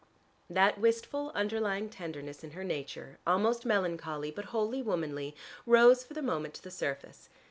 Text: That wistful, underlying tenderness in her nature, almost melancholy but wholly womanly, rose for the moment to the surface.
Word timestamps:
That 0.49 0.79
wistful, 0.79 1.31
underlying 1.35 1.87
tenderness 1.87 2.43
in 2.43 2.53
her 2.53 2.63
nature, 2.63 3.19
almost 3.27 3.67
melancholy 3.67 4.31
but 4.31 4.45
wholly 4.45 4.81
womanly, 4.81 5.35
rose 5.67 6.03
for 6.03 6.15
the 6.15 6.23
moment 6.23 6.55
to 6.55 6.63
the 6.63 6.71
surface. 6.71 7.29